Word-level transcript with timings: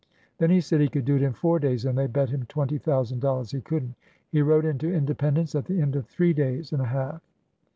Then 0.39 0.49
he 0.49 0.61
said 0.61 0.81
he 0.81 0.87
could 0.87 1.05
do 1.05 1.15
it 1.17 1.21
in 1.21 1.33
four 1.33 1.59
days, 1.59 1.85
and 1.85 1.95
they 1.95 2.07
bet 2.07 2.31
him 2.31 2.47
twenty 2.49 2.79
thousand 2.79 3.19
dollars 3.19 3.51
he 3.51 3.61
could 3.61 3.83
n't. 3.83 3.93
He 4.31 4.41
rode 4.41 4.65
into 4.65 4.91
Independence 4.91 5.53
at 5.53 5.65
the 5.65 5.79
end 5.79 5.95
of 5.95 6.07
three 6.07 6.33
days 6.33 6.71
and 6.73 6.81
a 6.81 6.85
half! 6.85 7.21